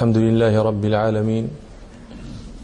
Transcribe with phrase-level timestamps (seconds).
[0.00, 1.44] الحمد لله رب العالمين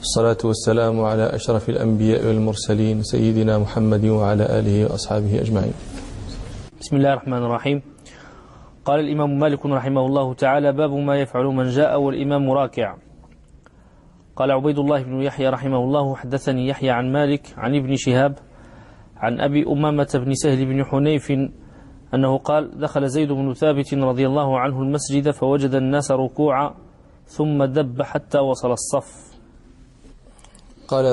[0.00, 5.74] الصلاة والسلام على أشرف الأنبياء والمرسلين سيدنا محمد وعلى آله وأصحابه أجمعين.
[6.80, 7.82] بسم الله الرحمن الرحيم.
[8.84, 12.96] قال الإمام مالك رحمه الله تعالى باب ما يفعل من جاء والإمام راكع.
[14.36, 18.38] قال عبيد الله بن يحيى رحمه الله حدثني يحيى عن مالك عن ابن شهاب
[19.16, 21.32] عن أبي أمامة بن سهل بن حنيف
[22.14, 26.85] أنه قال دخل زيد بن ثابت رضي الله عنه المسجد فوجد الناس ركوعا
[27.28, 29.26] ثم دب حتى وصل الصف.
[30.88, 31.06] قال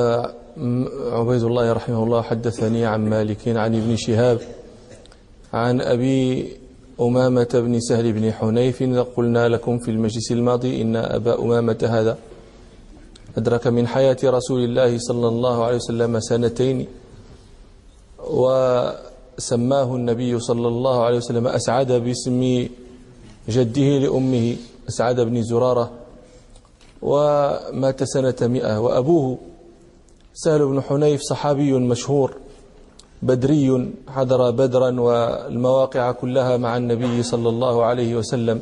[1.12, 4.40] عبيد الله رحمه الله حدثني عن مالك عن ابن شهاب
[5.54, 6.52] عن أبي
[7.02, 8.84] أمامة بن سهل بن حنيف
[9.18, 12.18] قلنا لكم في المجلس الماضي إن أبا أمامة هذا
[13.38, 16.88] أدرك من حياة رسول الله صلى الله عليه وسلم سنتين
[18.30, 22.68] وسماه النبي صلى الله عليه وسلم أسعد باسم
[23.50, 24.56] جده لأمه
[24.90, 25.92] أسعد بن زرارة
[27.04, 28.80] ومات سنة مئة.
[28.80, 29.38] وأبوه
[30.34, 32.30] سهل بن حنيف صحابي مشهور
[33.22, 33.68] بدري
[34.08, 38.60] حضر بدرا والمواقع كلها مع النبي صلى الله عليه وسلم.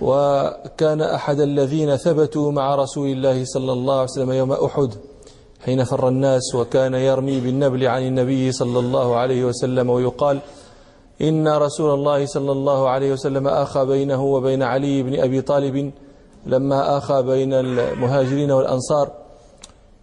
[0.00, 4.90] وكان أحد الذين ثبتوا مع رسول الله صلى الله عليه وسلم يوم أحد
[5.64, 10.38] حين فر الناس وكان يرمي بالنبل عن النبي صلى الله عليه وسلم ويقال
[11.22, 15.92] إن رسول الله صلى الله عليه وسلم آخى بينه وبين علي بن أبي طالب
[16.46, 19.10] لما آخى بين المهاجرين والأنصار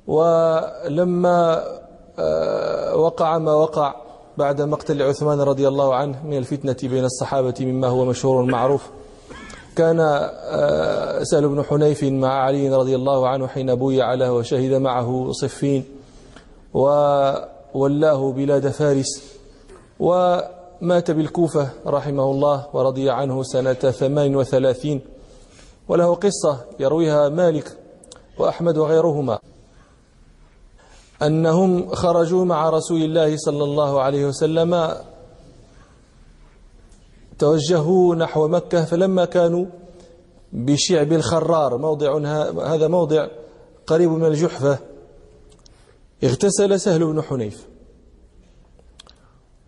[0.07, 1.63] ولما
[2.95, 3.95] وقع ما وقع
[4.37, 8.89] بعد مقتل عثمان رضي الله عنه من الفتنة بين الصحابة مما هو مشهور معروف.
[9.75, 9.97] كان
[11.23, 15.83] سهل بن حنيف مع علي رضي الله عنه حين بويع له وشهد معه صفين
[16.73, 19.39] وولاه بلاد فارس.
[19.99, 25.01] ومات بالكوفة رحمه الله ورضي عنه سنة ثمان وثلاثين.
[25.89, 27.77] وله قصة يرويها مالك
[28.37, 29.39] وأحمد وغيرهما.
[31.21, 34.95] أنهم خرجوا مع رسول الله صلى الله عليه وسلم
[37.39, 39.65] توجهوا نحو مكة فلما كانوا
[40.53, 42.17] بشعب الخرار موضع
[42.73, 43.27] هذا موضع
[43.87, 44.79] قريب من الجحفة
[46.23, 47.67] اغتسل سهل بن حنيف.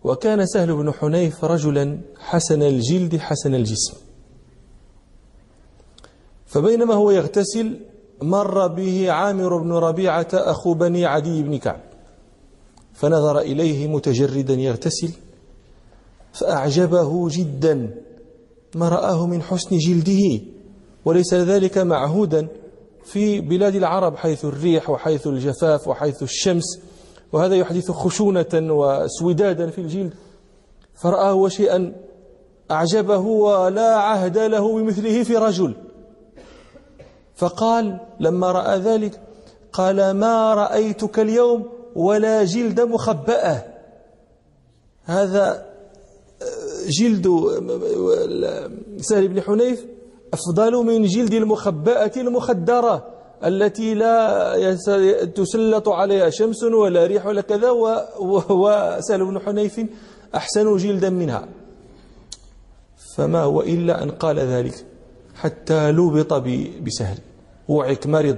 [0.04, 4.11] وكان سهل بن حنيف رجلا حسن الجلد حسن الجسم.
[6.52, 7.76] فبينما هو يغتسل
[8.22, 11.80] مر به عامر بن ربيعة أخو بني عدي بن كعب
[12.94, 15.10] فنظر إليه متجردا يغتسل
[16.32, 17.94] فأعجبه جدا
[18.74, 20.40] ما رآه من حسن جلده
[21.04, 22.48] وليس ذلك معهودا
[23.04, 26.78] في بلاد العرب حيث الريح وحيث الجفاف وحيث الشمس
[27.32, 30.14] وهذا يحدث خشونة وسودادا في الجلد
[30.94, 31.92] فرآه شيئا
[32.70, 35.74] أعجبه ولا عهد له بمثله في رجل.
[37.42, 39.20] فقال لما رأى ذلك
[39.72, 41.66] قال ما رأيتك اليوم
[41.96, 43.64] ولا جلد مخبأة.
[45.04, 45.66] هذا
[46.88, 47.26] جلد
[49.00, 49.86] سهل بن حنيف
[50.32, 53.06] أفضل من جلد المخبأة المخدرة
[53.44, 54.74] التي لا
[55.34, 57.70] تسلط عليها شمس ولا ريح ولا كذا
[58.50, 59.80] وسهل بن حنيف
[60.34, 61.48] أحسن جلدا منها.
[63.16, 64.86] فما هو إلا أن قال ذلك
[65.34, 66.32] حتى لوبط
[66.86, 67.18] بسهل.
[67.68, 68.36] وعك مرض.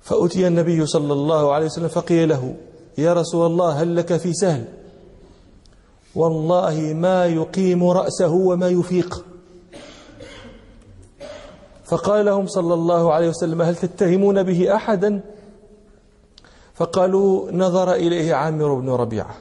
[0.00, 2.54] فأتي النبي صلى الله عليه وسلم فقيل له
[2.98, 4.64] يا رسول الله هل لك في سهل؟
[6.14, 9.24] والله ما يقيم رأسه وما يفيق.
[11.84, 15.20] فقال لهم صلى الله عليه وسلم هل تتهمون به أحدا؟
[16.74, 19.34] فقالوا نظر إليه عامر بن ربيعة.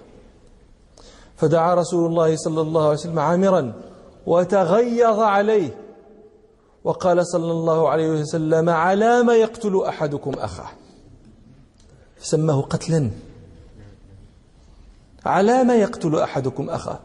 [1.37, 3.73] فدعا رسول الله صلى الله عليه وسلم عامرا
[4.25, 5.82] وتغيظ عليه.
[6.83, 10.69] وقال صلى الله عليه وسلم على ما يقتل أحدكم أخاه.
[12.19, 13.11] سماه قتلا.
[15.25, 16.99] على ما يقتل أحدكم أخاه.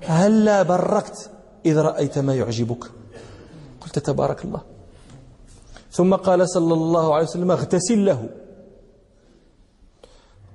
[0.00, 1.30] هلا بركت
[1.66, 2.84] إذ رأيت ما يعجبك.
[3.80, 4.60] قلت تبارك الله.
[5.90, 8.28] ثم قال صلى الله عليه وسلم اغتسل له.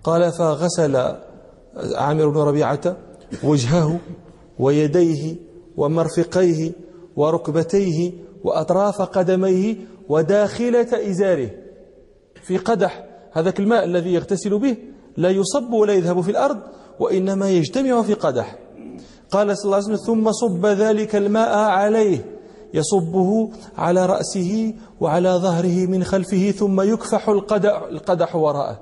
[0.04, 0.96] قال فغسل
[1.96, 2.98] عامر بن ربيعة
[3.44, 4.00] وجهه
[4.60, 5.36] ويديه
[5.78, 6.72] ومرفقيه
[7.16, 9.76] وركبتيه وأطراف قدميه
[10.10, 11.50] وداخلة إزاره.
[12.44, 14.78] في قدح هذاك الماء الذي يغتسل به
[15.18, 16.60] لا يصب ولا يذهب في الأرض
[17.00, 18.56] وإنما يجتمع في قدح.
[19.32, 22.26] قال صلى الله عليه وسلم ثم صب ذلك الماء عليه.
[22.74, 28.80] يصبه على رأسه وعلى ظهره من خلفه ثم يكفح القدح, القدح وراءه.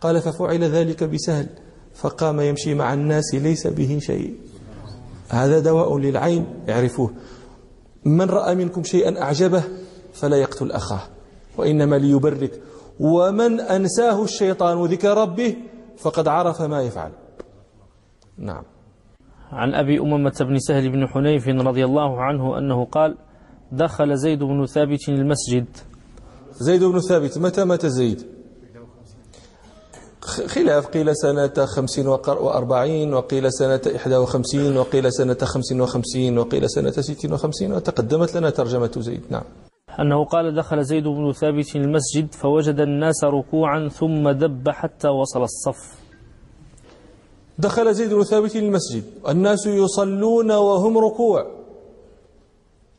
[0.00, 1.46] قال ففعل ذلك بسهل
[1.94, 4.34] فقام يمشي مع الناس ليس به شيء.
[5.28, 7.10] هذا دواء للعين اعرفوه.
[8.06, 9.64] من رأى منكم شيئا أعجبه
[10.12, 11.00] فلا يقتل أخاه
[11.58, 12.62] وإنما ليبرك.
[13.00, 15.56] ومن أنساه الشيطان ذكر ربه
[15.98, 17.12] فقد عرف ما يفعل.
[18.38, 18.62] نعم.
[19.52, 23.18] عن أبي أممة بن سهل بن حنيف رضي الله عنه أنه قال
[23.72, 25.66] دخل زيد بن ثابت المسجد.
[26.52, 28.35] زيد بن ثابت متى مات زيد؟
[30.26, 36.90] خلاف قيل سنة خمسين وأربعين وقيل سنة إحدى وخمسين وقيل سنة خمسين وخمسين وقيل سنة
[36.90, 39.22] ستين وخمسين وتقدمت لنا ترجمة زيد.
[39.30, 39.42] نعم.
[40.00, 45.78] أنه قال دخل زيد بن ثابت المسجد فوجد الناس ركوعا ثم دب حتى وصل الصف.
[47.58, 49.04] دخل زيد بن ثابت المسجد.
[49.28, 51.46] الناس يصلون وهم ركوع.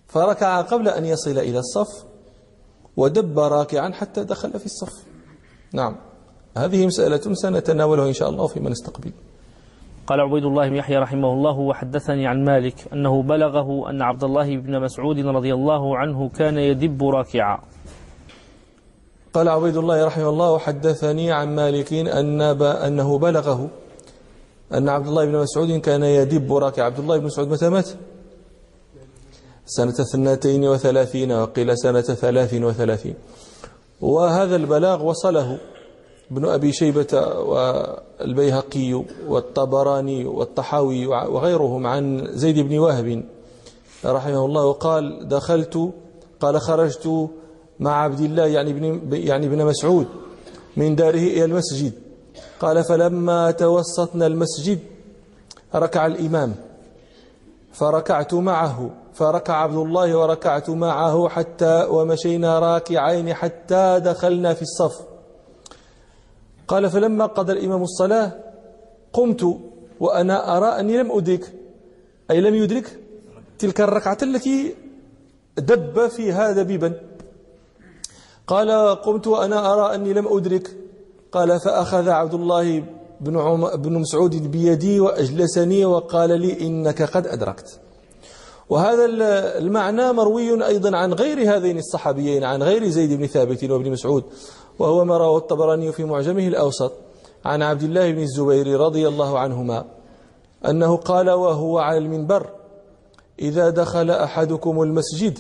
[0.08, 2.06] فركع قبل أن يصل إلى الصف
[2.98, 4.94] ودب راكعا حتى دخل في الصف.
[5.74, 6.07] نعم.
[6.66, 9.12] هذه مسألة سنتناولها إن شاء الله فيما نستقبل.
[10.08, 14.58] قال عبيد الله بن يحيى رحمه الله وحدثني عن مالك أنه بلغه أن عبد الله
[14.58, 17.60] بن مسعود رضي الله عنه كان يدب راكعا.
[19.34, 23.70] قال عبيد الله رحمه الله وحدثني عن مالك أن أنه بلغه
[24.74, 26.86] أن عبد الله بن مسعود كان يدب راكعا.
[26.86, 27.90] عبد الله بن مسعود متى مات؟
[29.66, 33.16] سنة اثنتين وثلاثين وقيل سنة ثلاث وثلاثين.
[34.02, 35.58] وهذا البلاغ وصله.
[36.32, 43.24] ابن أبي شيبة والبيهقي والطبراني والطحاوي وغيرهم عن زيد بن وهب
[44.06, 45.94] رحمه الله قال دخلت
[46.40, 47.30] قال خرجت
[47.80, 50.08] مع عبد الله يعني ابن يعني ابن مسعود
[50.78, 51.94] من داره إلى المسجد.
[52.60, 54.80] قال فلما توسطنا المسجد
[55.76, 56.56] ركع الإمام.
[57.74, 65.17] فركعت معه فركع عبد الله وركعت معه حتى ومشينا راكعين حتى دخلنا في الصف.
[66.68, 68.32] قال فلما قضى الإمام الصلاة
[69.14, 69.58] قمت
[70.00, 71.54] وأنا أرى أني لم أدرك.
[72.32, 73.00] أي لم يدرك
[73.60, 74.76] تلك الركعة التي
[75.58, 77.02] دب فيها دبيبا
[78.48, 80.76] قال قمت وأنا أرى أني لم أدرك.
[81.32, 82.84] قال فأخذ عبد الله
[83.22, 87.80] بن, عم بن مسعود بيدي وأجلسني وقال لي إنك قد أدركت.
[88.70, 89.06] وهذا
[89.58, 94.24] المعنى مروي أيضا عن غير هذين الصحابيين عن غير زيد بن ثابت وابن مسعود.
[94.80, 96.92] وهو ما رواه الطبراني في معجمه الأوسط
[97.46, 99.86] عن عبد الله بن الزبير رضي الله عنهما
[100.70, 102.50] أنه قال وهو على المنبر
[103.40, 105.40] إذا دخل أحدكم المسجد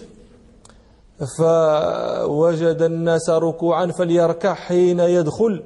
[1.38, 5.64] فوجد الناس ركوعا فليركع حين يدخل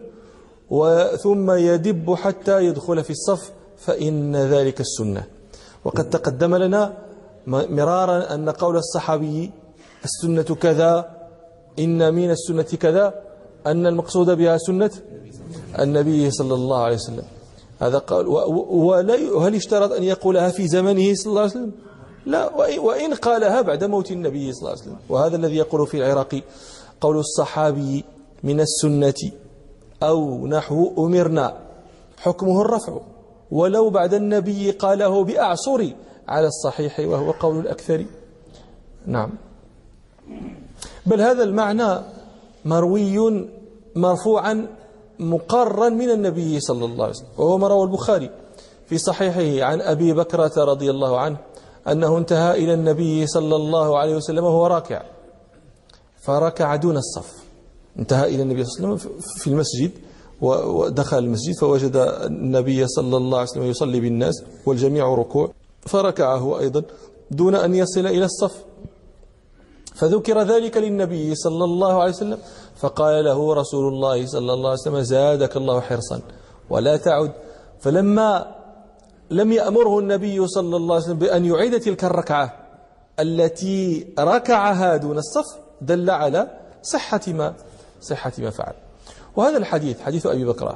[1.24, 5.24] ثم يدب حتى يدخل في الصف فإن ذلك السنة.
[5.86, 6.94] وقد تقدم لنا
[7.48, 9.52] مرارا أن قول الصحابي
[10.04, 11.10] السنة كذا
[11.80, 13.31] إن من السنة كذا.
[13.68, 14.92] أن المقصود بها سنة
[15.80, 17.24] النبي صلى الله عليه وسلم.
[17.80, 21.72] هذا قال وهل اشترط أن يقولها في زمنه صلى الله عليه وسلم؟
[22.26, 22.56] لا.
[22.80, 24.98] وإن قالها بعد موت النبي صلى الله عليه وسلم.
[25.10, 26.42] وهذا الذي يقول في العراقي
[27.02, 28.04] قول الصحابي
[28.44, 29.32] من السنة
[30.04, 31.58] أو نحو أمرنا.
[32.18, 33.00] حكمه الرفع.
[33.52, 35.88] ولو بعد النبي قاله بأعصر
[36.28, 38.06] على الصحيح وهو قول الأكثر.
[39.06, 39.30] نعم.
[41.06, 42.00] بل هذا المعنى
[42.66, 43.48] مروي
[43.96, 44.68] مرفوعا
[45.20, 48.30] مقرا من النبي صلى الله عليه وسلم وهو ما روى البخاري
[48.88, 51.38] في صحيحه عن أبي بكرة رضي الله عنه
[51.88, 55.04] أنه انتهى إلى النبي صلى الله عليه وسلم وهو راكع
[56.22, 57.34] فركع دون الصف
[58.00, 59.92] انتهى إلى النبي صلى الله عليه وسلم في المسجد
[60.42, 61.96] ودخل المسجد فوجد
[62.26, 66.84] النبي صلى الله عليه وسلم يصلي بالناس والجميع ركوع فركع هو أيضا
[67.32, 68.64] دون أن يصل إلى الصف.
[70.02, 72.38] فذكر ذلك للنبي صلى الله عليه وسلم
[72.76, 76.22] فقال له رسول الله صلى الله عليه وسلم زادك الله حرصا
[76.70, 77.32] ولا تعد.
[77.80, 78.56] فلما
[79.32, 82.54] لم يأمره النبي صلى الله عليه وسلم بأن يعيد تلك الركعة
[83.20, 86.48] التي ركعها دون الصف دل على
[86.84, 87.54] صحة ما
[88.02, 88.74] صحة ما فعل.
[89.36, 90.76] وهذا الحديث حديث أبي بكر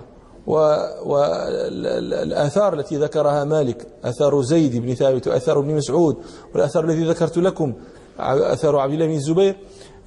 [1.06, 6.18] والآثار التي ذكرها مالك أثار زيد بن ثابت وأثار ابن مسعود
[6.54, 7.74] والأثار الذي ذكرت لكم
[8.20, 9.56] أثر عبد الله بن الزبير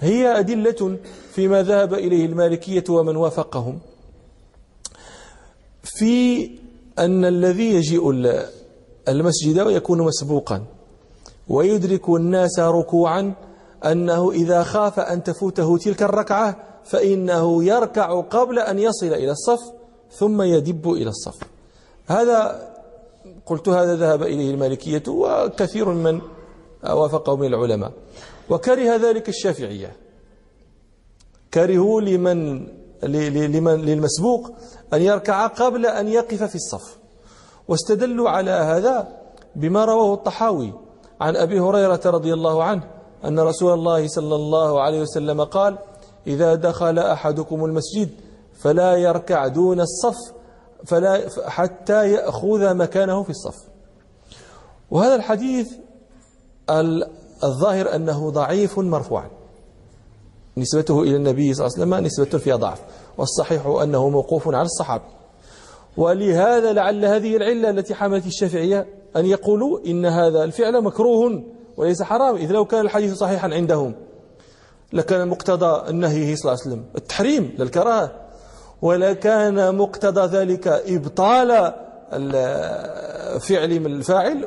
[0.00, 0.98] هي أدلة
[1.32, 3.78] فيما ذهب إليه المالكية ومن وافقهم.
[5.82, 6.50] في
[6.98, 8.10] أن الذي يجيء
[9.08, 10.64] المسجد ويكون مسبوقا
[11.48, 13.32] ويدرك الناس ركوعا
[13.84, 19.60] أنه إذا خاف أن تفوته تلك الركعة فإنه يركع قبل أن يصل إلى الصف
[20.12, 21.38] ثم يدب إلى الصف.
[22.06, 22.68] هذا
[23.46, 26.20] قلت هذا ذهب إليه المالكية وكثير من
[26.84, 27.92] وافقه من العلماء.
[28.50, 29.96] وكره ذلك الشافعية.
[31.54, 32.66] كرهوا لمن
[33.02, 34.50] لمن للمسبوق
[34.94, 36.98] أن يركع قبل أن يقف في الصف.
[37.68, 39.08] واستدلوا على هذا
[39.56, 40.72] بما رواه الطحاوي
[41.20, 42.90] عن أبي هريرة رضي الله عنه
[43.24, 45.78] أن رسول الله صلى الله عليه وسلم قال
[46.26, 48.10] إذا دخل أحدكم المسجد
[48.60, 50.16] فلا يركع دون الصف
[50.86, 53.56] فلا حتى يأخذ مكانه في الصف.
[54.90, 55.72] وهذا الحديث
[57.44, 59.30] الظاهر أنه ضعيف مرفوعا.
[60.56, 62.80] نسبته إلى النبي صلى الله عليه وسلم نسبة فيها ضعف
[63.18, 65.04] والصحيح أنه موقوف على الصحابة.
[65.96, 71.42] ولهذا لعل هذه العلة التي حملت الشافعية أن يقولوا إن هذا الفعل مكروه
[71.76, 73.94] وليس حرام إذ لو كان الحديث صحيحا عندهم
[74.92, 78.12] لكان مقتضى النهي صلى الله عليه وسلم التحريم للكراهة.
[78.82, 81.74] ولكان مقتضى ذلك إبطال
[83.40, 84.44] فعل من الفاعل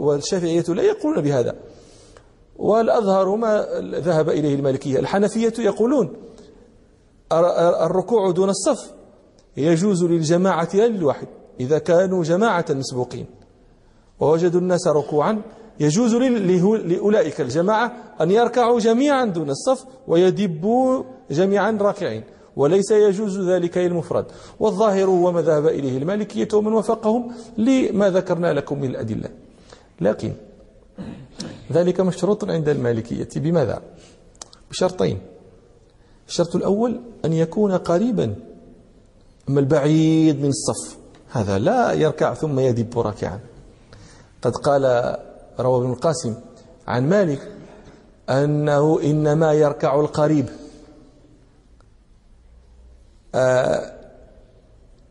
[0.00, 1.54] والشافعية لا يقولون بهذا.
[2.56, 4.98] والأظهر ما ذهب إليه المالكية.
[4.98, 6.16] الحنفية يقولون
[7.82, 8.94] الركوع دون الصف
[9.56, 11.26] يجوز للجماعة لا للواحد.
[11.60, 13.26] إذا كانوا جماعة مسبوقين
[14.20, 15.42] ووجدوا الناس ركوعا
[15.80, 22.24] يجوز لأولئك الجماعة أن يركعوا جميعا دون الصف ويدبوا جميعا راكعين.
[22.56, 24.24] وليس يجوز ذلك للمفرد.
[24.60, 29.28] والظاهر وما ذهب إليه المالكية ومن وفقهم لما ذكرنا لكم من الأدلة.
[30.00, 30.32] لكن
[31.72, 33.28] ذلك مشروط عند المالكية.
[33.36, 33.82] بماذا؟
[34.70, 35.18] بشرطين.
[36.28, 38.34] الشرط الأول أن يكون قريبا.
[39.48, 40.96] أما البعيد من الصف.
[41.32, 43.40] هذا لا يركع ثم يدب راكعا.
[44.42, 45.16] قد قال
[45.60, 46.34] روى ابن القاسم
[46.88, 47.52] عن مالك
[48.30, 50.48] أنه إنما يركع القريب.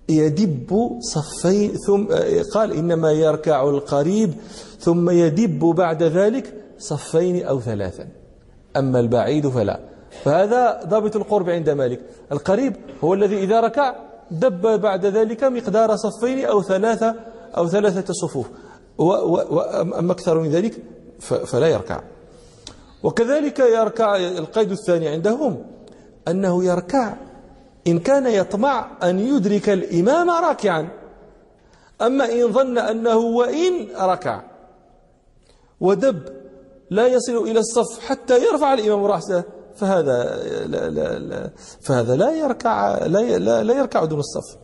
[0.10, 4.34] يدب صفين ثم آه، قال إنما يركع القريب
[4.80, 8.08] ثم يدب بعد ذلك صفين أو ثلاثا.
[8.78, 9.80] أما البعيد فلا.
[10.24, 12.00] فهذا ضابط القرب عند مالك.
[12.32, 13.96] القريب هو الذي إذا ركع
[14.32, 17.16] دب بعد ذلك مقدار صفين أو ثلاثة
[17.58, 18.48] أو ثلاثة صفوف.
[18.98, 20.74] وأما أكثر من ذلك
[21.20, 22.02] فلا يركع.
[23.04, 25.58] وكذلك يركع القيد الثاني عندهم
[26.28, 27.14] أنه يركع
[27.88, 30.88] إن كان يطمع أن يدرك الإمام راكعا.
[32.02, 34.42] أما إن ظن أنه وإن ركع.
[35.80, 36.24] ودب
[36.90, 39.44] لا يصل إلى الصف حتى يرفع الإمام رأسه
[39.76, 41.50] فهذا لا لا لا
[41.82, 44.58] فهذا لا يركع لا لا, لا يركع دون الصف.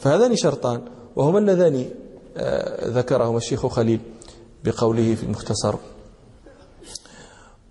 [0.00, 0.82] فهذان شرطان.
[1.16, 1.90] وهما اللذان
[2.36, 4.00] آه، ذكرهما الشيخ خليل
[4.64, 5.74] بقوله في المختصر.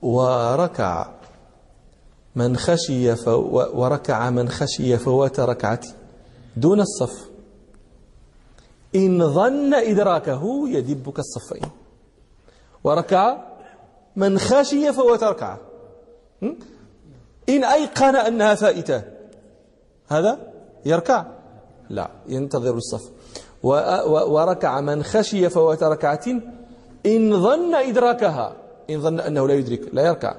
[0.02, 1.17] وركع.
[2.38, 3.14] من خشي
[3.74, 5.80] وركع من خشي فوات ركعة
[6.58, 7.30] دون الصف.
[8.96, 11.70] إن ظن إدراكه يدب كالصفين
[12.84, 13.38] وركع
[14.16, 15.60] من خشي فوات ركعة.
[17.50, 19.04] إن أيقن أنها فائتة
[20.08, 20.38] هذا
[20.86, 21.26] يركع.
[21.90, 23.04] لا ينتظر الصف.
[23.64, 26.26] وركع من خشي فوات ركعة.
[27.06, 28.56] إن ظن إدراكها
[28.90, 30.36] إن ظن أنه لا يدرك لا يركع.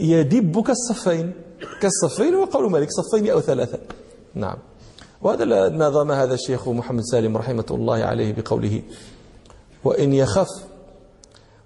[0.00, 1.32] يدب كالصفين
[1.80, 3.78] كالصفين وقول مالك صفين أو ثلاثة.
[4.34, 4.56] نعم.
[5.22, 8.82] وهذا نظم هذا الشيخ محمد سالم رحمة الله عليه بقوله
[9.84, 10.48] وإن يخف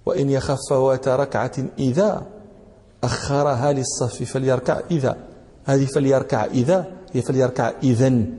[0.06, 2.26] وإن يخف فوات ركعة إذا
[3.04, 5.16] أخرها للصف فليركع إذا.
[5.64, 8.34] هذه فليركع إذا هي فليركع إذن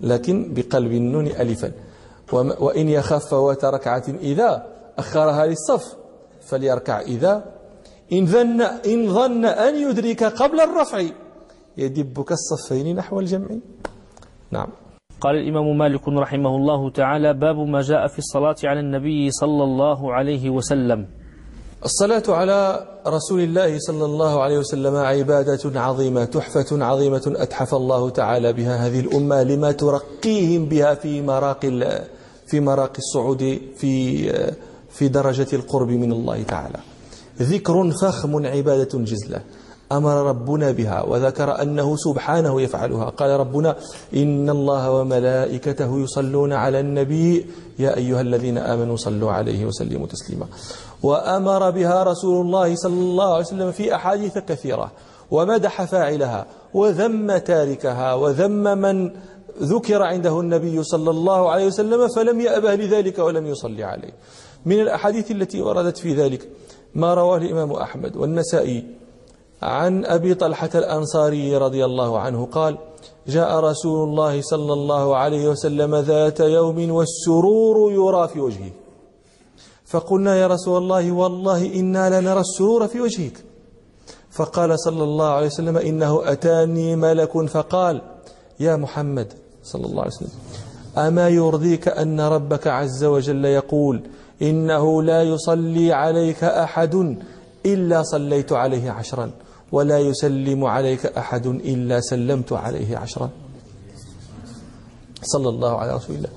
[0.00, 1.72] لكن بقلب النون ألفا.
[2.32, 4.66] وإن يخف فوات ركعة إذا
[4.98, 5.96] أخرها للصف
[6.40, 7.44] فليركع إذا.
[8.12, 11.02] إن ظن إن ظن أن يدرك قبل الرفع
[11.76, 13.48] يدب كالصفين نحو الجمع.
[14.50, 14.68] نعم.
[15.20, 20.12] قال الإمام مالك رحمه الله تعالى باب ما جاء في الصلاة على النبي صلى الله
[20.12, 21.06] عليه وسلم.
[21.84, 28.52] الصلاة على رسول الله صلى الله عليه وسلم عبادة عظيمة تحفة عظيمة أتحف الله تعالى
[28.52, 32.02] بها هذه الأمة لما ترقيهم بها في مراقي
[32.46, 33.92] في مراقي الصعود في
[34.90, 36.78] في درجة القرب من الله تعالى.
[37.42, 39.40] ذكر فخم عبادة جزلة.
[39.92, 43.04] أمر ربنا بها وذكر أنه سبحانه يفعلها.
[43.04, 43.76] قال ربنا
[44.16, 47.46] إن الله وملائكته يصلون على النبي.
[47.78, 50.46] يا أيها الذين آمنوا صلوا عليه وسلموا تسليما.
[51.02, 54.92] وأمر بها رسول الله صلى الله عليه وسلم في أحاديث كثيرة.
[55.30, 56.46] ومدح فاعلها.
[56.74, 58.14] وذم تاركها.
[58.14, 59.10] وذم من
[59.62, 64.12] ذكر عنده النبي صلى الله عليه وسلم فلم يأبه لذلك ولم يصلي عليه.
[64.66, 66.48] من الأحاديث التي وردت في ذلك
[66.94, 68.84] ما رواه الإمام أحمد والنسائي
[69.62, 72.78] عن أبي طلحة الأنصاري رضي الله عنه قال
[73.26, 78.70] جاء رسول الله صلى الله عليه وسلم ذات يوم والسرور يرى في وجهه
[79.86, 83.44] فقلنا يا رسول الله والله إنا لنرى السرور في وجهك.
[84.30, 88.02] فقال صلى الله عليه وسلم إنه أتاني ملك فقال
[88.60, 89.32] يا محمد
[89.62, 90.30] صلى الله عليه وسلم
[90.96, 94.02] أما يرضيك أن ربك عز وجل يقول
[94.42, 97.16] إنه لا يصلي عليك أحد
[97.66, 99.30] إلا صليت عليه عشرا
[99.72, 103.30] ولا يسلم عليك أحد إلا سلمت عليه عشرا.
[105.22, 106.28] صلى الله على رسول الله.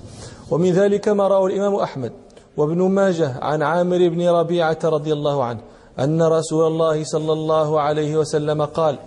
[0.51, 2.11] ومن ذلك ما رواه الإمام أحمد
[2.57, 5.59] وابن ماجه عن عامر بن ربيعة رضي الله عنه
[5.99, 8.99] أن رسول الله صلى الله عليه وسلم قال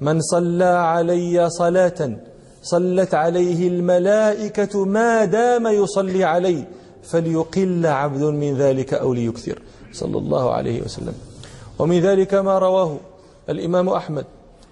[0.00, 2.16] من صلى علي صلاة
[2.62, 6.64] صلت عليه الملائكة ما دام يصلي علي
[7.06, 9.62] فليقل عبد من ذلك أو ليكثر.
[9.92, 11.14] صلى الله عليه وسلم.
[11.78, 12.98] ومن ذلك ما رواه
[13.48, 14.24] الإمام أحمد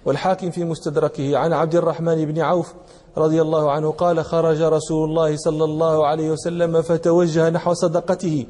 [0.05, 2.73] والحاكم في مستدركه عن عبد الرحمن بن عوف
[3.17, 8.45] رضي الله عنه قال خرج رسول الله صلى الله عليه وسلم فتوجه نحو صدقته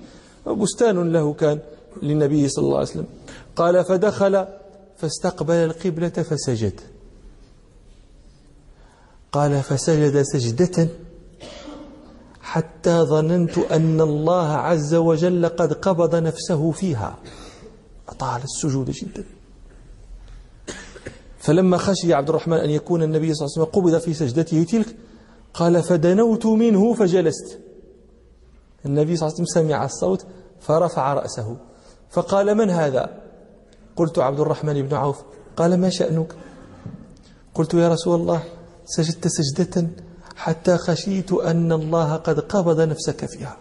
[0.47, 1.59] بستان له كان
[2.03, 3.05] للنبي صلى الله عليه وسلم.
[3.55, 4.45] قال فدخل
[4.97, 6.79] فاستقبل القبلة فسجد.
[9.31, 10.87] قال فسجد سجدة
[12.55, 17.17] حتى ظننت أن الله عز وجل قد قبض نفسه فيها.
[18.09, 19.23] أطال السجود جدا.
[21.39, 24.95] فلما خشي عبد الرحمن أن يكون النبي صلى الله عليه وسلم قبض في سجدته تلك
[25.53, 27.59] قال فدنوت منه فجلست.
[28.85, 30.25] النبي صلى الله عليه وسلم سمع الصوت
[30.59, 31.57] فرفع رأسه.
[32.09, 33.21] فقال من هذا؟
[33.95, 35.21] قلت عبد الرحمن بن عوف.
[35.57, 36.35] قال ما شأنك؟
[37.55, 38.43] قلت يا رسول الله
[38.85, 39.87] سجدت سجدة
[40.35, 43.57] حتى خشيت أن الله قد قبض نفسك فيها.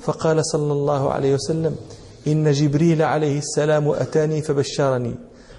[0.00, 1.76] فقال صلى الله عليه وسلم
[2.26, 5.14] إن جبريل عليه السلام أتاني فبشرني.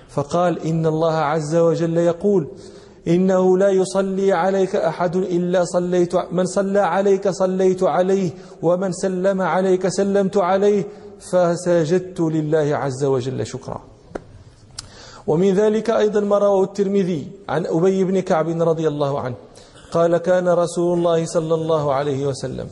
[0.10, 2.48] فقال إن الله عز وجل يقول
[3.07, 8.31] إنه لا يصلي عليك أحد إلا صليت من صلى عليك صليت عليه
[8.62, 10.83] ومن سلم عليك سلمت عليه
[11.31, 13.81] فسجدت لله عز وجل شكرا.
[15.27, 19.36] ومن ذلك أيضا ما رواه الترمذي عن أبي بن كعب رضي الله عنه.
[19.93, 22.69] قال كان رسول الله صلى الله عليه وسلم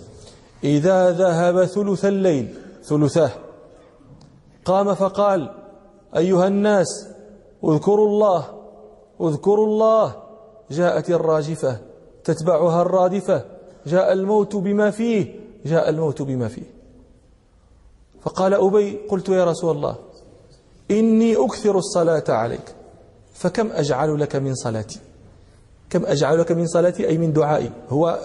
[0.63, 3.32] إذا ذهب ثلث الليل ثلثاه
[4.66, 5.56] قام فقال
[6.18, 7.08] أيها الناس
[7.63, 8.46] اذكروا الله
[9.22, 10.16] اذكروا الله
[10.72, 11.77] جاءت الراجفة
[12.24, 13.46] تتبعها الرادفة
[13.86, 16.81] جاء الموت بما فيه جاء الموت بما فيه.
[18.22, 19.96] فقال أبي قلت يا رسول الله
[20.92, 22.75] إني أكثر الصلاة عليك
[23.34, 25.11] فكم أجعل لك من صلاتي؟
[25.92, 27.72] كم أجعل لك من صلاتي؟ أي من دعائي.
[27.90, 28.20] هو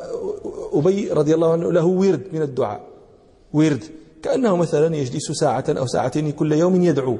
[0.73, 2.81] أبي رضي الله عنه له ورد من الدعاء.
[3.53, 3.85] ورد.
[4.23, 7.19] كأنه مثلا يجلس ساعة أو ساعتين كل يوم يدعو.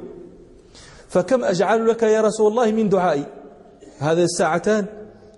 [1.07, 3.25] فكم أجعل لك يا رسول الله من دعائي؟
[3.99, 4.85] هذه الساعتان.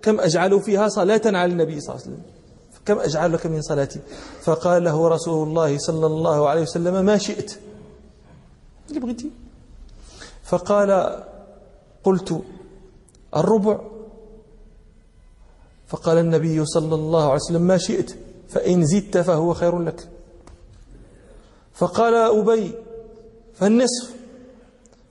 [0.02, 2.22] كم أجعل فيها صلاة على النبي صلى الله عليه وسلم؟
[2.86, 4.00] كم أجعل لك من صلاتي؟
[4.42, 7.54] فقال له رسول الله صلى الله عليه وسلم ما شئت.
[8.90, 9.32] اللي بغيتي
[10.44, 11.20] فقال
[12.04, 12.42] قلت
[13.36, 13.80] الربع
[15.90, 18.16] فقال النبي صلى الله عليه وسلم ما شئت
[18.50, 20.10] فإن زدت فهو خير لك.
[21.74, 22.72] فقال أبي
[23.54, 24.16] فالنصف.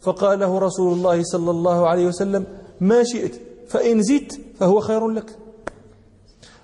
[0.01, 2.47] فقال له رسول الله صلى الله عليه وسلم
[2.81, 5.39] ما شئت فإن زدت فهو خير لك.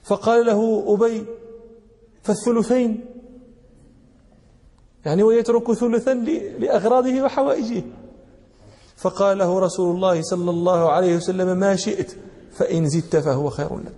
[0.02, 1.26] فقال له أبي
[2.22, 3.04] فالثلثين.
[5.04, 6.14] يعني ويترك ثلثا
[6.58, 7.82] لأغراضه وحوائجه.
[8.96, 12.16] فقال له رسول الله صلى الله عليه وسلم ما شئت
[12.54, 13.96] فإن زدت فهو خير لك.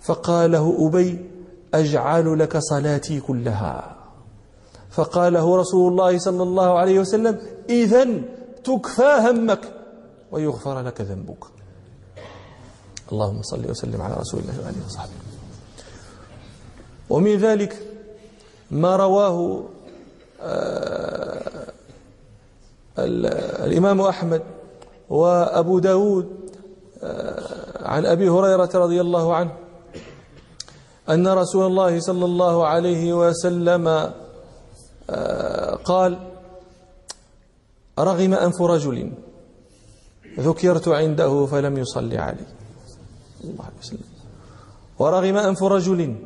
[0.00, 1.30] فقال له أبي
[1.74, 3.96] أجعل لك صلاتي كلها.
[4.90, 7.38] فقال له رسول الله صلى الله عليه وسلم
[7.68, 8.08] إذا
[8.64, 9.60] تكفى همك
[10.32, 11.44] ويغفر لك ذنبك.
[13.12, 15.12] اللهم صل وسلم على رسول الله وآله وصحبه.
[17.10, 17.82] ومن ذلك
[18.70, 19.64] ما رواه
[20.40, 21.72] آه،
[23.64, 24.42] الإمام أحمد
[25.10, 26.47] وأبو داود
[27.82, 29.52] عن أبي هريرة رضي الله عنه
[31.08, 34.12] أن رسول الله صلى الله عليه وسلم
[35.10, 36.18] آه، قال
[37.98, 39.12] رغم أنف رجل
[40.38, 42.46] ذكرت عنده فلم يصلي علي
[43.44, 44.08] الله وسلم.
[44.98, 46.16] ورغم أنف رجل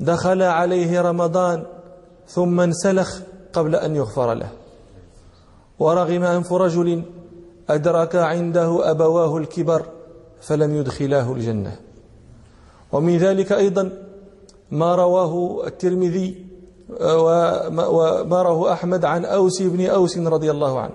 [0.00, 1.66] دخل عليه رمضان
[2.28, 3.20] ثم انسلخ
[3.52, 4.50] قبل أن يغفر له.
[5.78, 7.02] ورغم أنف رجل
[7.70, 9.86] أدرك عنده أبواه الكبر
[10.40, 11.76] فلم يدخلاه الجنة.
[12.92, 13.90] ومن ذلك أيضا
[14.70, 16.46] ما رواه الترمذي
[17.00, 20.92] وما رواه أحمد عن أوس بن أوس رضي الله عنه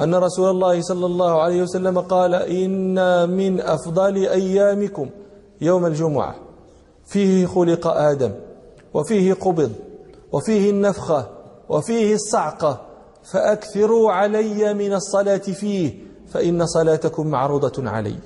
[0.00, 5.08] أن رسول الله صلى الله عليه وسلم قال إن من أفضل أيامكم
[5.60, 6.34] يوم الجمعة
[7.06, 8.32] فيه خلق آدم
[8.94, 9.72] وفيه قبض
[10.32, 11.28] وفيه النفخة
[11.68, 12.80] وفيه الصعقة
[13.32, 18.16] فأكثروا علي من الصلاة فيه فإن صلاتكم معروضة علي.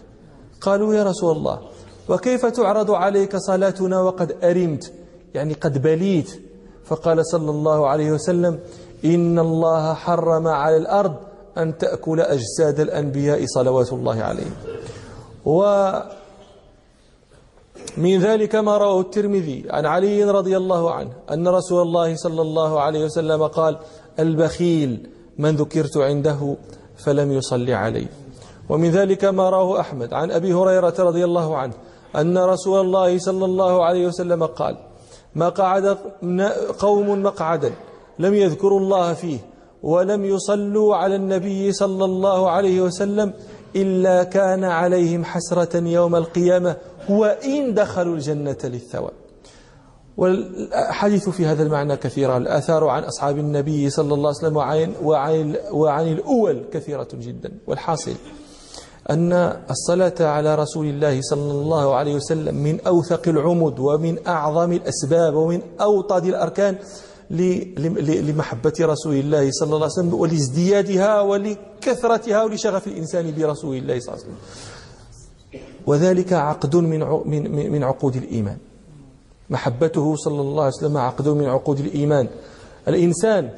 [0.60, 1.60] قالوا يا رسول الله
[2.08, 4.92] وكيف تعرض عليك صلاتنا وقد أرمت؟
[5.34, 6.40] يعني قد بليت.
[6.84, 8.58] فقال صلى الله عليه وسلم
[9.04, 11.14] إن الله حرم على الأرض
[11.58, 14.54] أن تأكل أجساد الأنبياء صلوات الله عليهم.
[15.44, 16.04] ومن
[18.20, 23.04] ذلك ما رواه الترمذي عن علي رضي الله عنه أن رسول الله صلى الله عليه
[23.04, 23.78] وسلم قال
[24.18, 26.56] البخيل من ذكرت عنده
[26.96, 28.07] فلم يصلي عليه.
[28.68, 31.72] ومن ذلك ما رواه أحمد عن أبي هريرة رضي الله عنه
[32.16, 34.76] أن رسول الله صلى الله عليه وسلم قال
[35.35, 35.98] ما قعد
[36.78, 37.72] قوم مقعدا
[38.18, 39.38] لم يذكروا الله فيه
[39.83, 43.33] ولم يصلوا على النبي صلى الله عليه وسلم
[43.76, 46.76] إلا كان عليهم حسرة يوم القيامة
[47.09, 49.12] وإن دخلوا الجنة للثواب.
[50.16, 55.57] والحديث في هذا المعنى كثيرا الآثار عن أصحاب النبي صلى الله عليه وسلم وعن, وعن,
[55.72, 57.53] وعن الأول كثيرة جدا.
[57.66, 58.14] والحاصل
[59.11, 59.33] أن
[59.70, 65.61] الصلاة على رسول الله صلى الله عليه وسلم من أوثق العمد ومن أعظم الأسباب ومن
[65.81, 66.77] أوطد الأركان
[67.31, 74.24] لمحبة رسول الله صلى الله عليه وسلم ولازديادها ولكثرتها ولشغف الإنسان برسول الله صلى الله
[74.24, 74.38] عليه وسلم.
[75.87, 78.59] وذلك عقد من من عقود الإيمان.
[79.50, 82.28] محبته صلى الله عليه وسلم عقد من عقود الإيمان.
[82.88, 83.50] الإنسان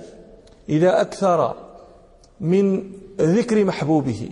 [0.68, 1.55] إذا أكثر
[2.40, 4.31] من ذكر محبوبه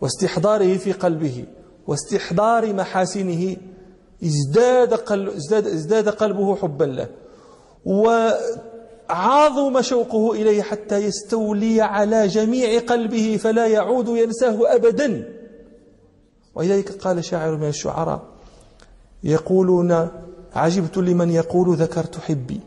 [0.00, 1.44] واستحضاره في قلبه
[1.86, 3.56] واستحضار محاسنه
[4.24, 7.08] ازداد, قلب ازداد, ازداد قلبه حبا له
[7.84, 15.34] وعظم شوقه إليه حتى يستولي على جميع قلبه فلا يعود ينساه أبدا.
[16.54, 18.22] ولذلك قال شاعر من الشعراء
[19.24, 20.08] يقولون
[20.54, 22.60] عجبت لمن يقول ذكرت حبي.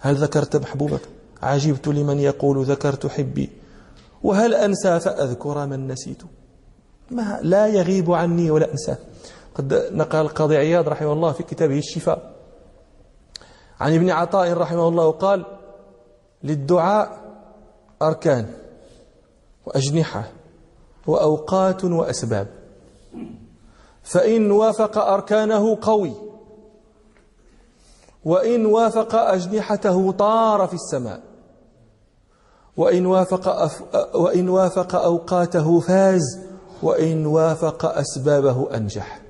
[0.00, 1.00] هل ذكرت محبوبك؟
[1.42, 3.50] عجبت لمن يقول ذكرت حبي.
[4.22, 6.22] وهل أنسى فأذكر من نسيت؟
[7.10, 8.98] ما لا يغيب عني ولا أنساه
[9.54, 12.34] قد نقل القاضي عياض رحمه الله في كتابه الشفاء.
[13.80, 15.44] عن ابن عطاء رحمه الله قال
[16.44, 17.20] للدعاء
[18.02, 18.46] أركان
[19.66, 20.30] وأجنحة
[21.06, 22.46] وأوقات وأسباب.
[24.02, 26.12] فإن وافق أركانه قوي.
[28.24, 31.20] وإن وافق أجنحته طار في السماء.
[32.76, 33.82] وإن وافق, أف...
[34.14, 36.40] وإن وافق أوقاته فاز
[36.82, 39.20] وإن وافق أسبابه أنجح.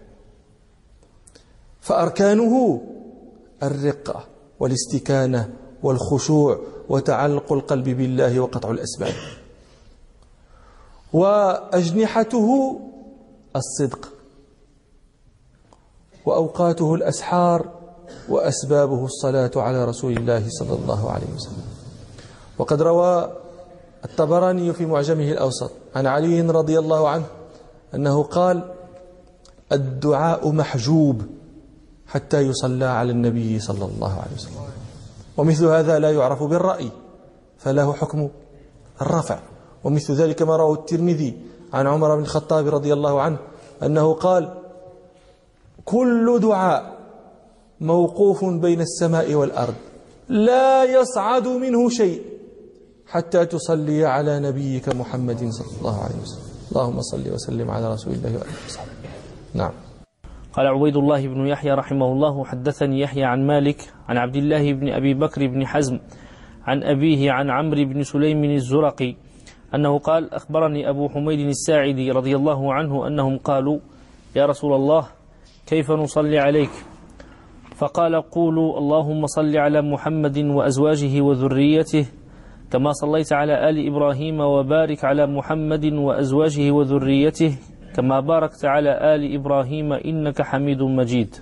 [1.80, 2.80] فأركانه
[3.62, 4.24] الرقة
[4.60, 9.14] والاستكانة والخشوع وتعلق القلب بالله وقطع الأسباب.
[11.12, 12.80] وأجنحته
[13.56, 14.08] الصدق
[16.26, 17.83] وأوقاته الأسحار
[18.28, 21.64] وأسبابه الصلاة على رسول الله صلى الله عليه وسلم.
[22.58, 23.32] وقد روى
[24.04, 27.24] الطبراني في معجمه الأوسط عن علي رضي الله عنه
[27.94, 28.74] أنه قال
[29.72, 31.22] الدعاء محجوب
[32.06, 34.60] حتى يصلى على النبي صلى الله عليه وسلم.
[35.36, 36.90] ومثل هذا لا يعرف بالرأي
[37.58, 38.28] فله حكم
[39.02, 39.38] الرفع.
[39.84, 41.40] ومثل ذلك ما رواه الترمذي
[41.72, 43.38] عن عمر بن الخطاب رضي الله عنه
[43.82, 44.54] أنه قال
[45.84, 46.93] كل دعاء
[47.80, 49.74] موقوف بين السماء والأرض
[50.28, 52.20] لا يصعد منه شيء
[53.06, 56.44] حتى تصلي على نبيك محمد صلى الله عليه وسلم.
[56.72, 58.90] اللهم صل وسلم على رسول الله وآله وصحبه.
[59.54, 59.72] نعم.
[60.52, 64.88] قال عبيد الله بن يحيى رحمه الله حدثني يحيى عن مالك عن عبد الله بن
[64.88, 65.98] أبي بكر بن حزم
[66.64, 69.16] عن أبيه عن عمرو بن سليم الزرقي
[69.74, 73.78] أنه قال أخبرني أبو حميد الساعدي رضي الله عنه أنهم قالوا
[74.36, 75.08] يا رسول الله
[75.66, 76.70] كيف نصلي عليك؟
[77.74, 82.06] فقال قولوا اللهم صل على محمد وأزواجه وذريته
[82.70, 87.56] كما صليت على آل إبراهيم وبارك على محمد وأزواجه وذريته
[87.94, 91.36] كما باركت على آل إبراهيم إنك حميد مجيد.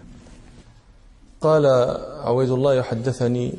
[1.40, 1.66] قال
[2.24, 3.52] عويد الله يحدثني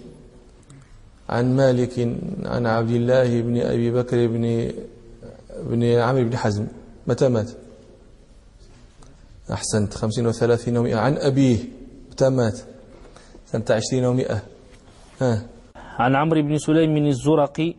[1.30, 2.00] عن مالك
[2.46, 4.72] عن عبد الله بن أبي بكر بن
[5.70, 6.68] بن عمرو بن حزم.
[7.08, 7.50] متى مات؟
[9.52, 11.58] أحسنت خمسين وثلاثين ومئة عن أبيه.
[12.14, 12.60] متى مات
[13.46, 14.44] سنة عشرين ومئة.
[15.22, 15.46] ها.
[15.76, 17.74] عن عمرو بن سليم الزرقي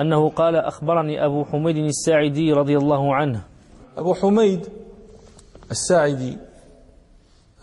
[0.00, 3.44] أنه قال أخبرني أبو حميد الساعدي رضي الله عنه.
[3.96, 4.68] أبو حميد
[5.70, 6.38] الساعدي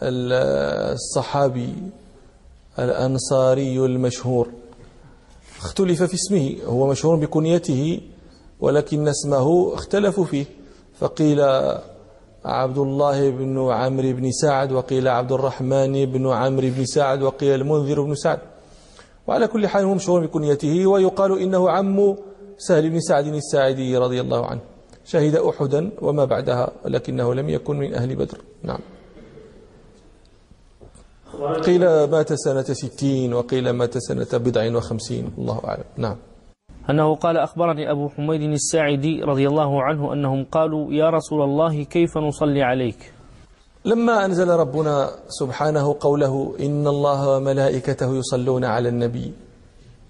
[0.04, 1.74] الصحابي
[2.80, 4.50] الأنصاري المشهور.
[5.60, 8.02] اختلف في اسمه هو مشهور بكنيته
[8.60, 10.46] ولكن اسمه اختلفوا فيه
[11.00, 11.40] فقيل
[12.46, 18.02] عبد الله بن عمرو بن سعد وقيل عبد الرحمن بن عمرو بن سعد وقيل المنذر
[18.02, 18.40] بن سعد.
[19.28, 22.16] وعلى كل حال هو مشهور بكنيته ويقال إنه عم
[22.58, 24.62] سهل بن سعد الساعدي رضي الله عنه.
[25.06, 28.38] شهد أحدا وما بعدها ولكنه لم يكن من أهل بدر.
[28.64, 28.80] نعم.
[31.64, 35.30] قيل مات سنة ستين وقيل مات سنة بضع وخمسين.
[35.38, 35.84] الله أعلم.
[35.98, 36.18] نعم.
[36.90, 42.18] أنه قال أخبرني أبو حميد الساعدي رضي الله عنه أنهم قالوا يا رسول الله كيف
[42.18, 43.14] نصلي عليك؟
[43.86, 49.34] لما أنزل ربنا سبحانه قوله إن الله وملائكته يصلون على النبي.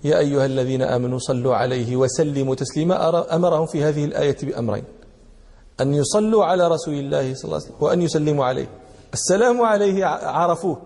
[0.04, 4.84] يا أيها الذين آمنوا صلوا عليه وسلموا تسليما أمرهم في هذه الآية بأمرين.
[5.82, 8.68] أن يصلوا على رسول الله صلى الله عليه وسلم وأن يسلموا عليه.
[9.14, 10.78] السلام عليه عرفوه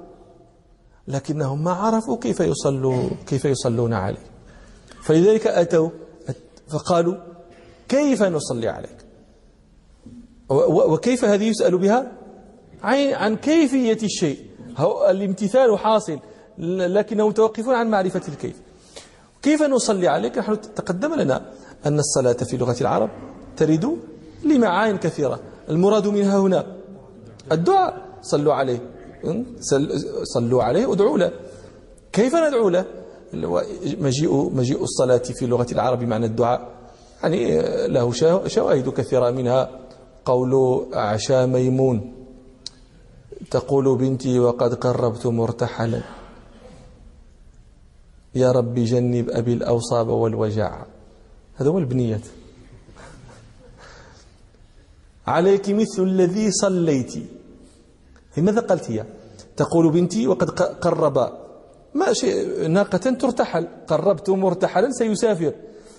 [1.07, 4.34] لكنهم ما عرفوا كيف يصلوا كيف يصلون عليه.
[5.05, 5.89] فلذلك أتوا
[6.67, 7.15] فقالوا
[7.89, 8.97] كيف نصلي عليك؟
[10.49, 12.11] وكيف هذه يسأل بها؟
[13.13, 14.39] عن كيفية الشيء.
[15.09, 16.19] الامتثال حاصل
[16.57, 18.55] لكنهم متوقفون عن معرفة الكيف.
[19.41, 21.51] كيف نصلي عليك؟ نحن تقدم لنا
[21.85, 23.09] أن الصلاة في لغة العرب
[23.57, 23.97] ترد
[24.43, 25.39] لمعان كثيرة.
[25.69, 26.65] المراد منها هنا
[27.51, 28.05] الدعاء.
[28.21, 28.79] صلوا عليه.
[30.23, 31.31] صلوا عليه ادعوا له.
[32.13, 32.85] كيف ندعو له؟
[33.33, 36.75] مجيء مجيء الصلاة في لغة العرب بمعنى الدعاء.
[37.23, 38.11] يعني له
[38.47, 39.69] شواهد كثيرة منها
[40.25, 42.13] قول عشا ميمون
[43.51, 46.01] تقول بنتي وقد قربت مرتحلا.
[48.35, 50.85] يا رب جنب أبي الأوصاب والوجع.
[51.55, 52.21] هذا هو البنيات
[55.27, 57.13] عليك مثل الذي صليت.
[58.37, 59.05] لماذا قلت هي؟
[59.57, 61.44] تقول بنتي وقد قرب
[61.95, 63.67] ما شيء ناقة ترتحل.
[63.87, 65.53] قربت مرتحلا سيسافر.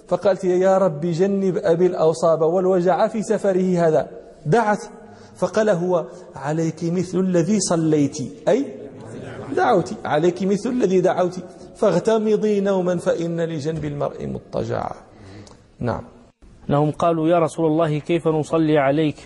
[0.08, 4.08] فقالت يا رب جنب أبي الأوصاب والوجع في سفره هذا.
[4.46, 4.82] دعت.
[5.36, 8.18] فقال هو عليك مثل الذي صليت.
[8.48, 8.86] أي
[9.56, 11.40] دعوت عليك مثل الذي دعوت
[11.76, 14.92] فاغتمضي نوما فإن لجنب المرء مضطجعا
[15.80, 16.04] نعم.
[16.70, 19.16] أنهم قالوا يا رسول الله كيف نصلي عليك؟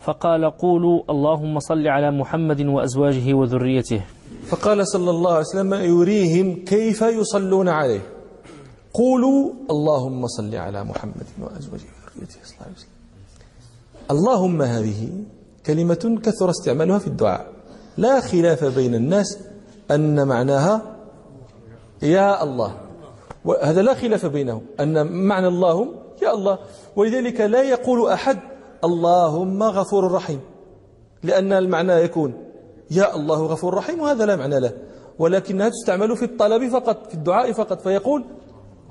[0.00, 4.04] فقال قولوا اللهم صل على محمد وأزواجه وذريته.
[4.46, 8.00] فقال صلى الله عليه وسلم يريهم كيف يصلون عليه.
[8.94, 12.90] قولوا اللهم صل على محمد وأزواجه وذريته صلى الله عليه وسلم.
[14.10, 15.08] اللهم هذه
[15.66, 17.46] كلمة كثر استعمالها في الدعاء.
[17.96, 19.38] لا خلاف بين الناس
[19.90, 20.96] أن معناها
[22.02, 22.76] يا الله.
[23.44, 25.88] وهذا لا خلاف بينهم أن معنى اللهم
[26.22, 26.58] يا الله.
[26.96, 28.38] ولذلك لا يقول أحد
[28.84, 30.40] اللهم غفور رحيم.
[31.22, 32.49] لأن المعنى يكون
[32.90, 34.72] يا الله غفور رحيم وهذا لا معنى له.
[35.18, 38.24] ولكنها تستعمل في الطلب فقط في الدعاء فقط فيقول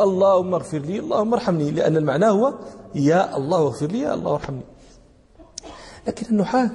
[0.01, 2.53] اللهم اغفر لي اللهم ارحمني لأن المعنى هو
[2.95, 4.61] يا الله اغفر لي يا الله ارحمني.
[6.07, 6.71] لكن النحاة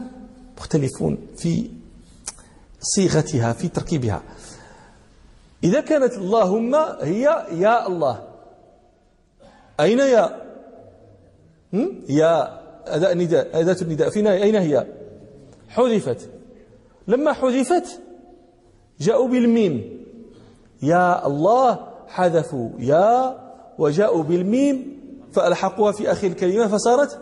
[0.59, 1.71] مختلفون في
[2.81, 4.23] صيغتها في تركيبها.
[5.65, 8.29] إذا كانت اللهم هي يا الله.
[9.81, 10.45] أين يا؟
[12.09, 14.87] يا أداء النداء أداة النداء فينا أين هي؟
[15.69, 16.31] حذفت.
[17.09, 18.01] لما حذفت
[19.01, 20.05] جاءوا بالميم.
[20.83, 22.71] يا الله حذفوا.
[22.79, 23.39] يا
[23.79, 25.01] وجاءوا بالميم
[25.33, 27.21] فألحقوها في آخر الكلمة فصارت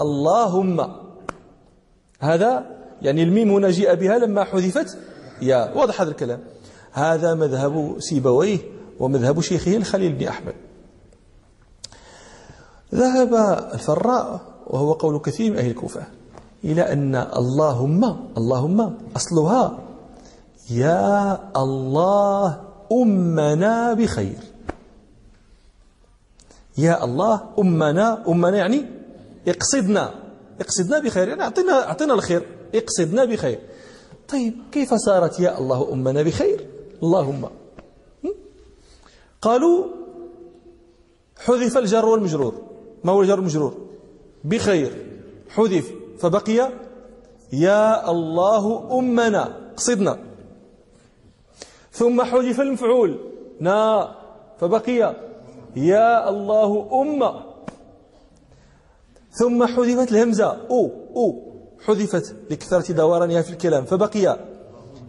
[0.00, 0.86] اللهم.
[2.20, 2.66] هذا
[3.02, 4.98] يعني الميم هنا جاء بها لما حذفت
[5.42, 5.72] يا.
[5.74, 6.40] واضح هذا الكلام.
[6.92, 8.58] هذا مذهب سيبويه
[9.00, 10.54] ومذهب شيخه الخليل بن أحمد.
[12.94, 13.34] ذهب
[13.74, 16.06] الفراء وهو قول كثير من أهل الكوفة.
[16.64, 18.02] إلى أن اللهم
[18.36, 19.78] اللهم أصلها
[20.70, 22.60] يا الله
[22.92, 24.38] أمنا بخير.
[26.78, 28.84] يا الله أمنا أمنا يعني
[29.48, 30.14] اقصدنا
[30.60, 33.60] اقصدنا بخير يعني أعطنا, أعطنا الخير اقصدنا بخير.
[34.28, 36.66] طيب كيف صارت يا الله أمنا بخير؟
[37.02, 37.48] اللهم.
[39.42, 39.86] قالوا
[41.38, 42.54] حذف الجر والمجرور.
[43.04, 43.74] ما هو الجر والمجرور؟
[44.44, 44.92] بخير.
[45.48, 46.03] حذف.
[46.18, 46.70] فبقي
[47.52, 49.72] يا الله أمنا.
[49.76, 50.18] قصدنا.
[51.92, 53.18] ثم حذف المفعول.
[53.60, 54.08] نا.
[54.60, 55.14] فبقي
[55.76, 57.40] يا الله أم.
[59.32, 60.66] ثم حذفت الهمزة.
[60.70, 61.42] أو أو.
[61.86, 63.84] حذفت لكثرة دورانها في الكلام.
[63.84, 64.38] فبقي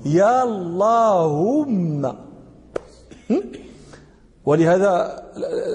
[0.06, 2.16] يا اللهم
[4.46, 5.24] ولهذا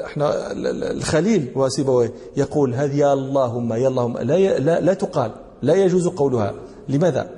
[0.06, 0.52] إحنا
[0.92, 6.54] الخليل وسيبويه يقول هذه يا اللهم يا اللهم لا لا, لا تقال لا يجوز قولها.
[6.88, 7.30] لماذا؟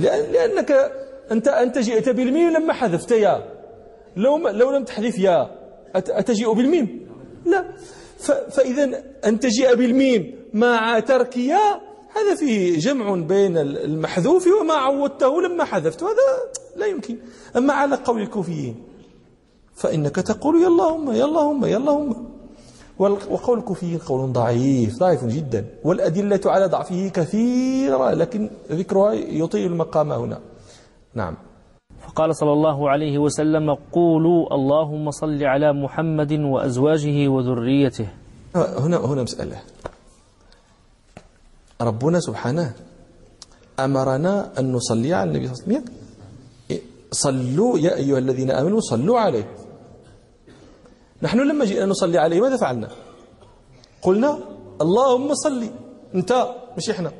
[0.00, 0.92] لأن لأنك
[1.32, 3.44] أنت أنت جئت بالميم لما حذفت يا.
[4.16, 5.50] لو لو لم تحذف يا
[5.94, 7.08] أتجيء بالميم؟
[7.46, 7.64] لا.
[8.50, 11.80] فإذا أن تجيء بالميم مع ترك يا
[12.16, 17.16] هذا فيه جمع بين المحذوف وما عودته لما حذفت هذا لا يمكن.
[17.56, 18.91] أما على قول الكوفيين
[19.74, 22.10] فإنك تقول يا اللهم يا اللهم يا اللهم.
[22.98, 25.66] وقول الكوفيين قول ضعيف ضعيف جدا.
[25.84, 30.38] والأدلة على ضعفه كثيرة لكن ذكرها يطيل المقام هنا.
[31.14, 31.34] نعم.
[32.00, 38.08] فقال صلى الله عليه وسلم قولوا اللهم صل على محمد وأزواجه وذريته.
[38.54, 39.58] هنا هنا مسألة.
[41.80, 42.72] ربنا سبحانه
[43.80, 46.01] أمرنا أن نصلي على النبي صلى الله عليه وسلم.
[47.12, 49.56] صلوا يا أيها الذين آمنوا صلوا عليه.
[51.22, 52.88] نحن لما جئنا نصلي عليه ماذا فعلنا؟
[54.02, 54.38] قلنا
[54.80, 55.66] اللهم صل.
[56.14, 56.46] انت
[56.76, 57.12] مش إحنا.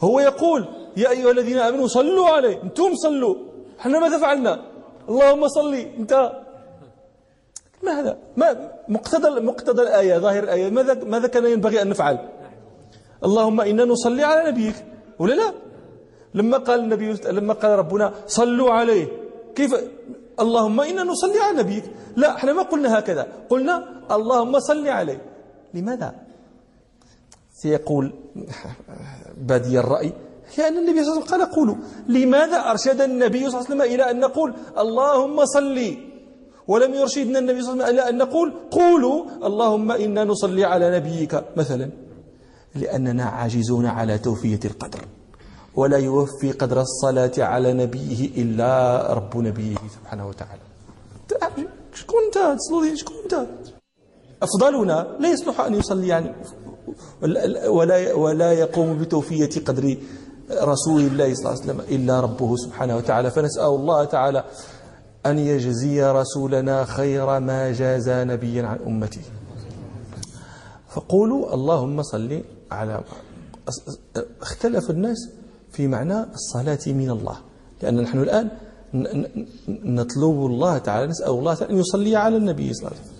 [0.00, 2.62] هو يقول يا أيها الذين آمنوا صلوا عليه.
[2.62, 3.36] أنتم صلوا.
[3.80, 4.62] إحنا ماذا فعلنا؟
[5.08, 5.74] اللهم صل.
[5.74, 6.32] انت.
[7.82, 12.28] ما هذا؟ ما مقتضى مقتضى الآية ظاهر الآية ماذا ماذا كان ينبغي أن نفعل؟
[13.24, 14.84] اللهم إنا نصلي على نبيك.
[15.18, 15.65] ولا لا؟
[16.38, 17.06] لما قال النبي
[17.38, 19.06] لما قال ربنا صلوا عليه.
[19.56, 19.72] كيف؟
[20.40, 21.84] اللهم إنا نصلي على نبيك.
[22.16, 23.24] لا إحنا ما قلنا هكذا.
[23.50, 23.74] قلنا
[24.16, 25.20] اللهم صل عليه.
[25.74, 26.08] لماذا؟
[27.60, 28.06] سيقول
[29.48, 30.12] بادي الرأي.
[30.58, 31.76] لأن النبي صلى الله عليه وسلم قال قولوا
[32.08, 35.98] لماذا أرشد النبي صلى الله عليه وسلم إلى أن نقول اللهم صلي
[36.68, 40.96] ولم يرشدنا النبي صلى الله عليه وسلم إلى أن نقول قولوا اللهم إنا نصلي على
[40.96, 41.90] نبيك مثلا.
[42.74, 45.00] لأننا عاجزون على توفية القدر.
[45.76, 50.60] ولا يوفي قدر الصلاة على نبيه إلا رب نبيه سبحانه وتعالى.
[51.94, 53.46] شكون انت؟ تصلي شكون انت؟
[54.42, 56.32] أفضلنا لا يصلح أن يصلي يعني
[57.68, 59.96] ولا ولا يقوم بتوفية قدر
[60.50, 63.30] رسول الله صلى الله عليه وسلم إلا ربه سبحانه وتعالى.
[63.30, 64.44] فنسأل الله تعالى
[65.26, 69.22] أن يجزي رسولنا خير ما جازى نبيا عن أمته.
[70.88, 73.00] فقولوا اللهم صل على
[74.42, 75.28] اختلف الناس
[75.76, 77.36] في معنى الصلاة من الله.
[77.82, 78.48] لأن نحن الآن
[79.68, 83.16] نطلب الله تعالى نسأل الله تعالى أن يصلي على النبي صلى الله عليه وسلم.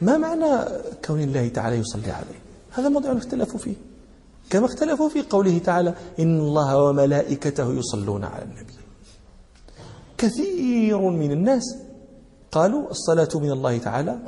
[0.00, 0.64] ما معنى
[1.04, 2.38] كون الله تعالى يصلي عليه؟
[2.70, 3.74] هذا موضوع اختلفوا فيه.
[4.50, 8.72] كما اختلفوا في قوله تعالى إن الله وملائكته يصلون على النبي.
[10.18, 11.76] كثير من الناس
[12.52, 14.18] قالوا الصلاة من الله تعالى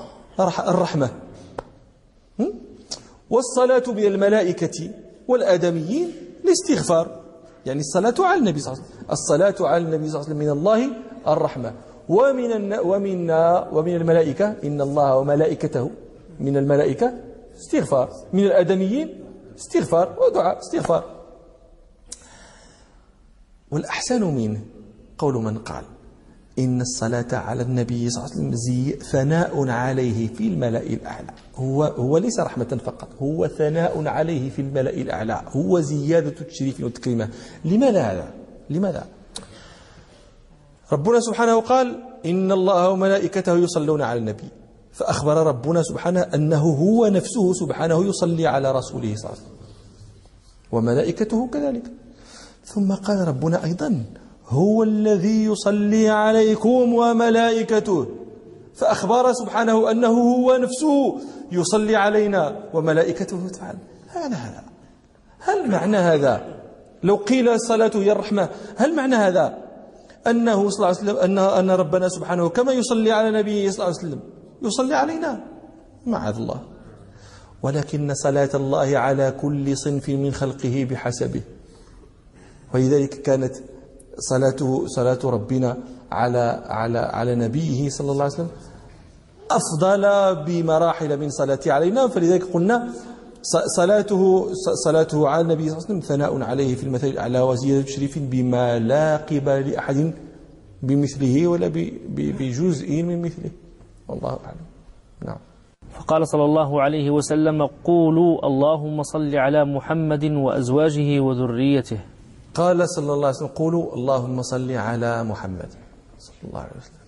[0.41, 1.11] الرحمة.
[3.31, 4.91] والصلاة من الملائكة
[5.29, 6.13] والآدميين
[6.45, 7.24] الاستغفار
[7.67, 9.11] يعني الصلاة على النبي صلى الله عليه وسلم.
[9.11, 10.81] الصلاة على النبي صلى الله عليه وسلم من الله
[11.29, 11.73] الرحمة.
[12.09, 13.31] ومن ومن
[13.73, 14.47] ومن الملائكة.
[14.65, 15.91] إن الله وملائكته.
[16.41, 17.13] من الملائكة
[17.57, 18.11] استغفار.
[18.33, 19.25] من الآدميين
[19.59, 21.05] استغفار ودعاء استغفار.
[23.71, 24.61] والأحسن منه
[25.19, 25.85] قول من قال.
[26.59, 31.31] إن الصلاة على النبي صلى الله عليه وسلم زي ثناء عليه في الملأ الأعلى.
[31.55, 35.43] هو هو ليس رحمة فقط هو ثناء عليه في الملأ الأعلى.
[35.49, 37.29] هو زيادة تشريف وتكريمه
[37.65, 38.29] لماذا هذا؟
[38.71, 39.07] لماذا؟
[40.93, 44.49] ربنا سبحانه قال إن الله وملائكته يصلون على النبي.
[44.93, 49.55] فأخبر ربنا سبحانه أنه هو نفسه سبحانه يصلي على رسوله صلى الله عليه وسلم.
[50.73, 51.83] وملائكته كذلك.
[52.65, 54.05] ثم قال ربنا أيضا
[54.49, 58.07] هو الذي يصلي عليكم وملائكته.
[58.75, 61.21] فأخبر سبحانه أنه هو نفسه
[61.53, 63.79] يصلي علينا وملائكته تعالى.
[64.09, 64.63] هذا هذا.
[65.39, 66.61] هل معنى هذا؟
[67.03, 69.59] لو قيل الصلاة هي الرحمة هل معنى هذا؟
[70.27, 73.99] أنه صلى الله عليه وسلم أن, أن ربنا سبحانه كما يصلي على نبيه صلى الله
[73.99, 74.21] عليه وسلم
[74.63, 75.45] يصلي علينا.
[76.07, 76.61] معاذ الله.
[77.63, 81.41] ولكن صلاة الله على كل صنف من خلقه بحسبه.
[82.75, 83.57] ولذلك كانت
[84.19, 85.77] صلاته صلاة ربنا
[86.13, 88.53] على على على نبيه صلى الله عليه وسلم
[89.51, 90.05] أفضل
[90.45, 92.09] بمراحل من صلاته علينا.
[92.09, 92.89] فلذلك قلنا
[93.77, 94.47] صلاته
[94.85, 98.79] صلاته على النبي صلى الله عليه وسلم ثناء عليه في المثل على وزيادة تشريف بما
[98.79, 100.13] لا قبل لأحد
[100.83, 101.69] بمثله ولا
[102.09, 103.51] بجزء من مثله.
[104.09, 104.67] والله أعلم.
[105.27, 105.37] نعم.
[105.93, 112.14] فقال صلى الله عليه وسلم قولوا اللهم صل على محمد وأزواجه وذريته.
[112.55, 115.69] قال صلى الله عليه وسلم قولوا اللهم صل على محمد.
[116.19, 117.05] صلى الله عليه وسلم.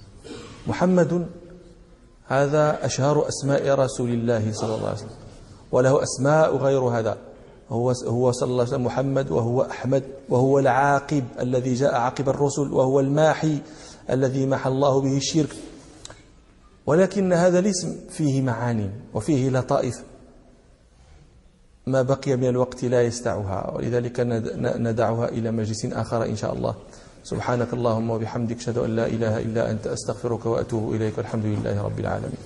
[0.66, 1.26] محمد
[2.26, 5.18] هذا أشهر أسماء رسول الله صلى الله عليه وسلم.
[5.72, 7.18] وله أسماء غير هذا.
[7.70, 12.72] هو هو صلى الله عليه وسلم محمد وهو أحمد وهو العاقب الذي جاء عقب الرسل
[12.72, 13.58] وهو الماحي
[14.10, 15.56] الذي محى الله به الشرك.
[16.86, 20.02] ولكن هذا الاسم فيه معاني وفيه لطائف.
[21.88, 24.20] ما بقي من الوقت لا يستعها ولذلك
[24.60, 26.74] ندعها إلى مجلس آخر إن شاء الله.
[27.24, 31.98] سبحانك اللهم وبحمدك أشهد أن لا إله إلا أنت أستغفرك وأتوب إليك والحمد لله رب
[32.00, 32.42] العالمين.